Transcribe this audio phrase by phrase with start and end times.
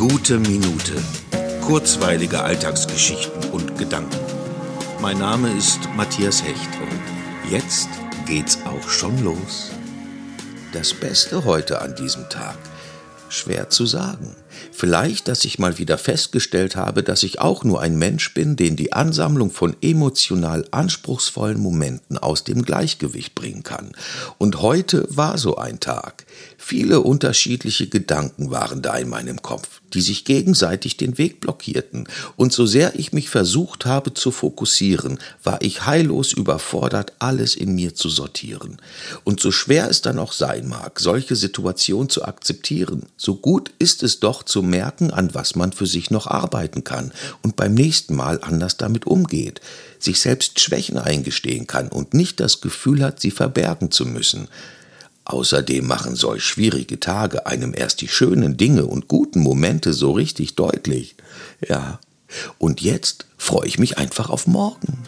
[0.00, 0.94] Gute Minute.
[1.60, 4.16] Kurzweilige Alltagsgeschichten und Gedanken.
[5.02, 7.90] Mein Name ist Matthias Hecht und jetzt
[8.24, 9.72] geht's auch schon los.
[10.72, 12.56] Das Beste heute an diesem Tag.
[13.28, 14.34] Schwer zu sagen.
[14.72, 18.76] Vielleicht, dass ich mal wieder festgestellt habe, dass ich auch nur ein Mensch bin, den
[18.76, 23.92] die Ansammlung von emotional anspruchsvollen Momenten aus dem Gleichgewicht bringen kann.
[24.38, 26.24] Und heute war so ein Tag.
[26.56, 32.06] Viele unterschiedliche Gedanken waren da in meinem Kopf, die sich gegenseitig den Weg blockierten.
[32.36, 37.74] Und so sehr ich mich versucht habe zu fokussieren, war ich heillos überfordert, alles in
[37.74, 38.76] mir zu sortieren.
[39.24, 44.02] Und so schwer es dann auch sein mag, solche Situationen zu akzeptieren, so gut ist
[44.02, 48.14] es doch zu merken, an was man für sich noch arbeiten kann und beim nächsten
[48.14, 49.60] Mal anders damit umgeht,
[49.98, 54.48] sich selbst Schwächen eingestehen kann und nicht das Gefühl hat, sie verbergen zu müssen.
[55.30, 60.56] Außerdem machen solch schwierige Tage einem erst die schönen Dinge und guten Momente so richtig
[60.56, 61.14] deutlich.
[61.68, 62.00] Ja,
[62.58, 64.99] und jetzt freue ich mich einfach auf morgen.